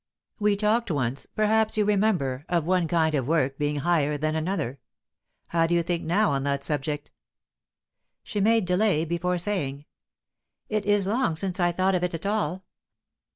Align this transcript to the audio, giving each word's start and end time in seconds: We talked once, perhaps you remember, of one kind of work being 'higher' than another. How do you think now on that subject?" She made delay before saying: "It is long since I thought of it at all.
We 0.39 0.55
talked 0.55 0.89
once, 0.89 1.27
perhaps 1.27 1.77
you 1.77 1.85
remember, 1.85 2.43
of 2.49 2.65
one 2.65 2.87
kind 2.87 3.13
of 3.13 3.27
work 3.27 3.59
being 3.59 3.75
'higher' 3.81 4.17
than 4.17 4.33
another. 4.35 4.79
How 5.49 5.67
do 5.67 5.75
you 5.75 5.83
think 5.83 6.01
now 6.03 6.31
on 6.31 6.41
that 6.41 6.63
subject?" 6.63 7.11
She 8.23 8.41
made 8.41 8.65
delay 8.65 9.05
before 9.05 9.37
saying: 9.37 9.85
"It 10.69 10.87
is 10.87 11.05
long 11.05 11.35
since 11.35 11.59
I 11.59 11.71
thought 11.71 11.93
of 11.93 12.03
it 12.03 12.15
at 12.15 12.25
all. 12.25 12.65